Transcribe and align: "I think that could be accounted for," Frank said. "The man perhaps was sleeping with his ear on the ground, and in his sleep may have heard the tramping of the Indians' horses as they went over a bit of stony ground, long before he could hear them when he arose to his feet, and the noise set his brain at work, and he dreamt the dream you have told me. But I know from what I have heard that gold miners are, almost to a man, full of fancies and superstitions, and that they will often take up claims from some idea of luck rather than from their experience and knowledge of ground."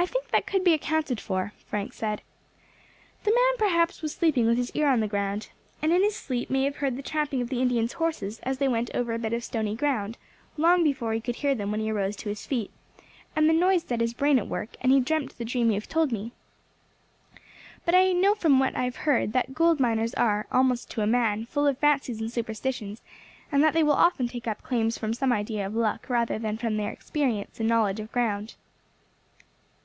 "I 0.00 0.06
think 0.06 0.28
that 0.28 0.46
could 0.46 0.62
be 0.62 0.74
accounted 0.74 1.20
for," 1.20 1.52
Frank 1.66 1.92
said. 1.92 2.22
"The 3.24 3.32
man 3.34 3.56
perhaps 3.58 4.00
was 4.00 4.14
sleeping 4.14 4.46
with 4.46 4.56
his 4.56 4.70
ear 4.76 4.86
on 4.86 5.00
the 5.00 5.08
ground, 5.08 5.48
and 5.82 5.92
in 5.92 6.02
his 6.02 6.14
sleep 6.14 6.48
may 6.48 6.62
have 6.64 6.76
heard 6.76 6.96
the 6.96 7.02
tramping 7.02 7.42
of 7.42 7.48
the 7.48 7.60
Indians' 7.60 7.94
horses 7.94 8.38
as 8.44 8.58
they 8.58 8.68
went 8.68 8.94
over 8.94 9.12
a 9.12 9.18
bit 9.18 9.32
of 9.32 9.42
stony 9.42 9.74
ground, 9.74 10.16
long 10.56 10.84
before 10.84 11.12
he 11.14 11.20
could 11.20 11.36
hear 11.36 11.52
them 11.54 11.72
when 11.72 11.80
he 11.80 11.90
arose 11.90 12.14
to 12.16 12.28
his 12.28 12.46
feet, 12.46 12.70
and 13.34 13.48
the 13.48 13.52
noise 13.52 13.82
set 13.82 14.00
his 14.00 14.14
brain 14.14 14.38
at 14.38 14.46
work, 14.46 14.76
and 14.80 14.92
he 14.92 15.00
dreamt 15.00 15.36
the 15.36 15.44
dream 15.44 15.66
you 15.66 15.74
have 15.74 15.88
told 15.88 16.12
me. 16.12 16.30
But 17.84 17.96
I 17.96 18.12
know 18.12 18.36
from 18.36 18.60
what 18.60 18.76
I 18.76 18.84
have 18.84 18.96
heard 18.98 19.32
that 19.32 19.52
gold 19.54 19.80
miners 19.80 20.14
are, 20.14 20.46
almost 20.52 20.90
to 20.92 21.00
a 21.02 21.08
man, 21.08 21.44
full 21.46 21.66
of 21.66 21.76
fancies 21.78 22.20
and 22.20 22.30
superstitions, 22.30 23.02
and 23.50 23.64
that 23.64 23.74
they 23.74 23.82
will 23.82 23.94
often 23.94 24.28
take 24.28 24.46
up 24.46 24.62
claims 24.62 24.96
from 24.96 25.12
some 25.12 25.32
idea 25.32 25.66
of 25.66 25.74
luck 25.74 26.08
rather 26.08 26.38
than 26.38 26.56
from 26.56 26.76
their 26.76 26.92
experience 26.92 27.58
and 27.58 27.68
knowledge 27.68 27.98
of 27.98 28.12
ground." 28.12 28.54